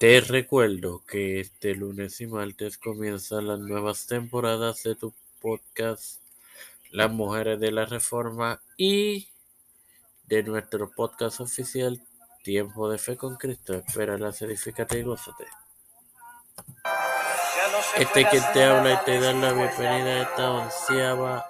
Te 0.00 0.18
recuerdo 0.22 1.02
que 1.06 1.40
este 1.40 1.74
lunes 1.74 2.22
y 2.22 2.26
martes 2.26 2.78
comienzan 2.78 3.48
las 3.48 3.58
nuevas 3.58 4.06
temporadas 4.06 4.82
de 4.82 4.94
tu 4.94 5.12
podcast 5.42 6.22
Las 6.90 7.10
Mujeres 7.10 7.60
de 7.60 7.70
la 7.70 7.84
Reforma 7.84 8.62
y 8.78 9.28
de 10.24 10.42
nuestro 10.42 10.90
podcast 10.90 11.40
oficial 11.40 12.00
Tiempo 12.42 12.88
de 12.88 12.96
Fe 12.96 13.18
con 13.18 13.36
Cristo. 13.36 13.74
Espera, 13.74 14.16
edifícate 14.16 15.00
y 15.00 15.02
gózate. 15.02 15.44
Este 17.98 18.26
que 18.26 18.40
te 18.54 18.64
habla 18.64 18.94
y 18.94 19.04
te 19.04 19.20
da 19.20 19.34
la 19.34 19.52
bienvenida 19.52 20.12
a 20.12 20.22
esta 20.22 20.50
onceava 20.50 21.46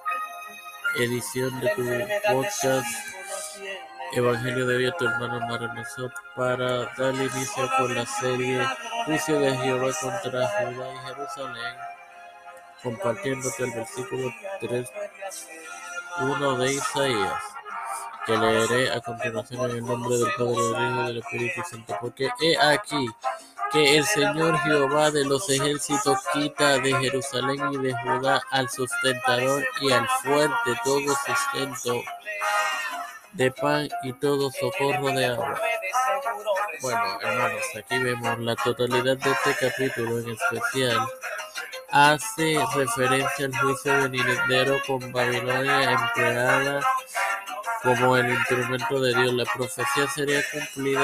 edición 0.96 1.60
de 1.60 1.68
tu 1.76 2.32
podcast 2.32 3.10
Evangelio 4.12 4.66
de 4.66 4.78
Dios, 4.78 4.94
tu 4.98 5.06
hermano 5.06 5.38
Maravilloso, 5.46 6.10
para 6.34 6.86
dar 6.96 7.14
inicio 7.14 7.70
con 7.78 7.94
la 7.94 8.04
serie 8.04 8.66
Juicio 9.06 9.38
de 9.38 9.56
Jehová 9.56 9.92
contra 10.00 10.48
Judá 10.48 10.92
y 10.92 10.98
Jerusalén, 11.06 11.76
compartiéndote 12.82 13.62
el 13.62 13.70
versículo 13.70 14.32
3.1 14.60 16.56
de 16.56 16.72
Isaías, 16.72 17.42
que 18.26 18.36
leeré 18.36 18.90
a 18.90 19.00
continuación 19.00 19.70
en 19.70 19.76
el 19.76 19.86
nombre 19.86 20.16
del 20.16 20.32
Padre, 20.36 20.54
del 20.54 20.70
Hijo 20.72 21.02
y 21.02 21.06
del 21.06 21.18
Espíritu 21.18 21.62
Santo, 21.70 21.96
porque 22.00 22.30
he 22.42 22.58
aquí 22.58 23.06
que 23.72 23.96
el 23.96 24.04
Señor 24.04 24.58
Jehová 24.58 25.12
de 25.12 25.24
los 25.24 25.48
ejércitos 25.48 26.18
quita 26.32 26.80
de 26.80 26.92
Jerusalén 26.96 27.60
y 27.74 27.76
de 27.76 27.94
Judá 28.02 28.42
al 28.50 28.68
sustentador 28.68 29.64
y 29.80 29.92
al 29.92 30.08
fuerte 30.24 30.80
todo 30.82 31.14
sustento 31.24 32.02
de 33.32 33.50
pan 33.50 33.88
y 34.02 34.12
todo 34.14 34.50
socorro 34.50 35.08
de 35.12 35.26
agua. 35.26 35.60
Bueno, 36.80 37.20
hermanos, 37.20 37.62
aquí 37.76 37.98
vemos 37.98 38.38
la 38.38 38.56
totalidad 38.56 39.16
de 39.16 39.30
este 39.30 39.68
capítulo 39.68 40.18
en 40.18 40.30
especial. 40.30 40.98
Hace 41.90 42.58
referencia 42.74 43.46
al 43.46 43.56
juicio 43.56 44.02
venidero 44.02 44.78
con 44.86 45.12
Babilonia 45.12 45.90
empleada 45.90 46.80
como 47.82 48.16
el 48.16 48.30
instrumento 48.30 49.00
de 49.00 49.14
Dios. 49.14 49.32
La 49.34 49.44
profecía 49.44 50.08
sería 50.14 50.42
cumplida 50.50 51.02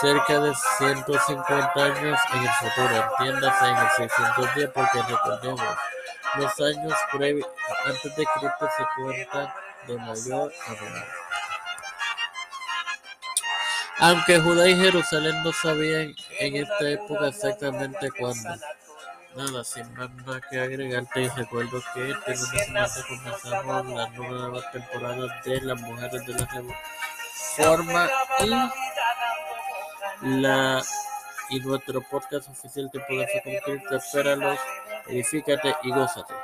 cerca 0.00 0.40
de 0.40 0.54
150 0.78 1.72
años 1.74 2.20
en 2.32 2.42
el 2.42 2.50
futuro, 2.50 3.04
entiéndase 3.18 3.66
en 3.66 3.76
el 3.76 3.88
610, 3.96 4.70
porque 4.70 5.02
recordemos, 5.02 5.76
los 6.36 6.60
años 6.60 6.94
previos 7.12 7.48
antes 7.84 8.16
de 8.16 8.26
Cristo 8.26 8.68
se 8.76 9.02
cuentan 9.02 9.52
de 9.86 9.96
mayor 9.96 10.52
a 10.66 10.70
menor. 10.72 11.06
Aunque 13.98 14.38
Judá 14.40 14.68
y 14.68 14.76
Jerusalén 14.76 15.42
no 15.42 15.52
sabían 15.52 16.14
en 16.38 16.56
esta 16.56 16.90
época 16.90 17.28
exactamente 17.28 18.10
cuándo. 18.18 18.50
Nada, 19.34 19.64
sin 19.64 19.92
más 19.94 20.10
nada 20.10 20.40
que 20.50 20.58
agregarte 20.58 21.22
y 21.22 21.28
recuerdo 21.28 21.82
que 21.94 22.10
este 22.10 22.36
lunes 22.36 23.04
comenzamos 23.08 23.86
la 23.86 24.08
nueva 24.08 24.70
temporada 24.70 25.40
de 25.44 25.60
las 25.62 25.80
mujeres 25.80 26.26
de 26.26 26.32
la 26.34 26.48
reforma 27.56 28.10
y 28.40 28.46
la 30.40 30.82
y 31.48 31.60
nuestro 31.60 32.00
podcast 32.02 32.48
oficial 32.48 32.90
te 32.90 32.98
hacer 32.98 33.42
cumplir, 33.42 33.82
espéralos, 33.92 34.58
edifícate 35.06 35.76
y 35.82 35.90
gózate. 35.90 36.34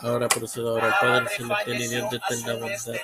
Ahora 0.00 0.28
procedo 0.28 0.76
al 0.76 0.94
Padre 1.00 1.28
Celestial 1.28 1.80
y 1.80 1.88
Dios 1.88 2.10
de 2.10 2.16
eterna 2.18 2.54
bondad. 2.54 3.00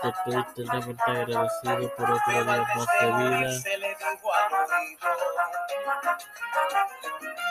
Te 0.00 0.08
estoy 0.08 0.40
eternamente 0.40 1.02
agradecido 1.06 1.94
por 1.94 2.10
otro 2.10 2.32
día 2.32 2.44
más 2.44 2.86
de 3.00 3.12
vida. 3.12 3.50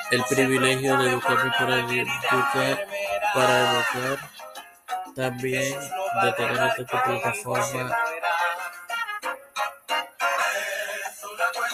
El 0.09 0.23
privilegio 0.23 0.97
de 0.97 1.09
educarme 1.09 1.51
para 1.59 1.75
educar, 1.75 2.87
para 3.35 3.71
educar. 3.71 4.29
También 5.15 5.79
de 6.23 6.33
tener 6.33 6.71
esta 6.79 7.03
plataforma. 7.03 7.97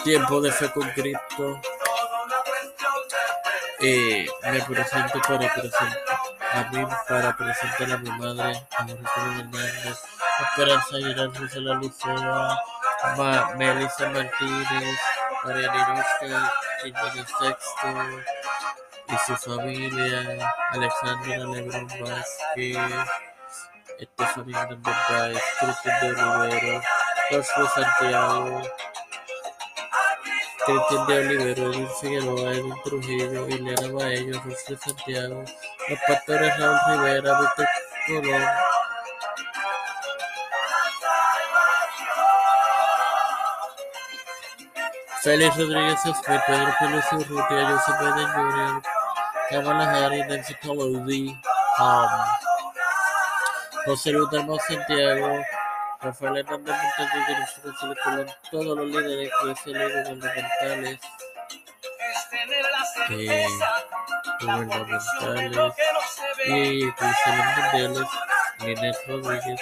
Tiempo 0.04 0.40
de 0.42 0.52
fe 0.52 0.70
con 0.72 0.90
Cristo. 0.90 1.60
Y 3.80 4.26
me 4.42 4.62
presento 4.62 5.20
para 5.22 5.54
presentar 5.54 6.35
a 6.52 6.70
mí 6.70 6.86
para 7.08 7.36
presentar 7.36 7.92
a 7.92 7.98
mi 7.98 8.10
madre, 8.10 8.62
a 8.78 8.82
Rosario 8.82 9.40
Hernández, 9.40 10.02
Esperanza 10.40 10.96
Aguilar, 10.96 11.30
La 11.54 11.74
Lucera, 11.74 12.58
Ma 13.16 13.50
Melissa 13.56 14.08
Martínez, 14.10 14.98
María 15.44 15.72
Nirusca, 15.72 16.52
Jiménez 16.82 17.26
Sexto 17.40 17.88
y 19.08 19.18
su 19.26 19.36
familia, 19.36 20.52
Alexandra 20.72 21.38
Lebrón 21.38 21.88
Vázquez, 22.00 23.08
Estefanía 23.98 24.62
Hernández 24.62 24.96
Báez, 25.08 25.42
Cristian 25.60 26.00
de 26.00 26.22
Olivero, 26.22 26.82
Josué 27.30 27.68
Santiago, 27.74 28.62
Cristian 30.66 31.06
de 31.06 31.18
Olivero, 31.18 31.72
Edwin 31.72 31.88
Figueroa, 32.00 32.52
Edwin 32.52 32.82
Trujillo, 32.84 33.48
Ileana 33.48 33.92
Baello, 33.92 34.40
José 34.42 34.76
Santiago, 34.76 35.44
los 35.88 35.98
pastores 36.06 36.58
Raúl 36.58 36.78
Rivera, 36.88 37.40
Víctor 37.40 37.68
Colón, 38.06 38.48
Félix 45.22 45.56
Rodríguez 45.56 46.00
Smith, 46.00 46.16
Pedro 46.46 46.74
Peluso 46.78 47.16
Urrutia, 47.16 47.68
Joseph 47.68 47.98
Biden 48.00 48.28
Jr., 48.28 48.82
Kamala 49.50 49.90
Harris, 49.90 50.26
Nancy 50.26 50.54
Pelosi, 50.62 51.36
um, 51.78 52.08
José 53.84 54.12
Luis 54.12 54.28
Santiago, 54.66 55.40
Rafael 56.00 56.36
Hernández 56.38 56.76
Montaño, 56.76 57.24
Jennifer 57.26 57.96
Colón, 58.02 58.26
todos 58.50 58.76
los 58.76 58.86
líderes 58.86 59.30
que 59.42 59.54
se 59.56 59.70
gubernamentales 59.70 61.00
eh, 63.10 63.46
gubernamentales 64.46 65.04
y 66.46 66.84
mundiales, 66.84 68.08
Linet 68.60 68.96
Rodríguez, 69.08 69.60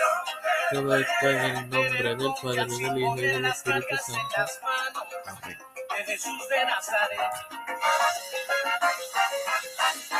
todo 0.72 0.96
está 0.96 1.30
en 1.30 1.56
el 1.56 1.70
nombre 1.70 2.16
del 2.16 2.34
Padre, 2.42 2.64
del 2.66 2.98
Hijo 2.98 3.16
y 3.16 3.22
del 3.22 3.44
Espíritu 3.46 3.96
Santo. 3.96 4.52
Amén. 5.26 5.58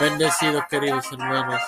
Bendecidos 0.01 0.65
queridos 0.69 1.13
hermanos. 1.13 1.63